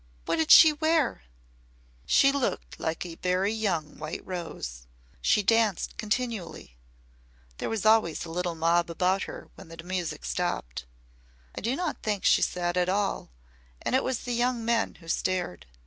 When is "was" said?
7.69-7.85, 14.03-14.21